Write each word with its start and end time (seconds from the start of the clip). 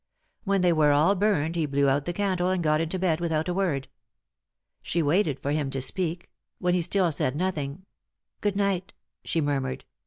When 0.45 0.61
they 0.61 0.73
were 0.73 0.91
all 0.93 1.13
burned 1.13 1.55
he 1.55 1.67
blew 1.67 1.87
out 1.87 2.05
the 2.05 2.11
candle 2.13 2.49
and 2.49 2.63
got 2.63 2.81
into 2.81 2.97
bed 2.97 3.19
without 3.19 3.47
a 3.47 3.53
word. 3.53 3.87
She 4.81 5.03
waited 5.03 5.39
for 5.39 5.51
him 5.51 5.69
to 5.69 5.79
speak; 5.79 6.31
when 6.57 6.73
he 6.73 6.81
still 6.81 7.11
said 7.11 7.35
nothing," 7.35 7.85
Good 8.41 8.55
night," 8.55 8.93
she 9.23 9.41
murmured. 9.41 9.85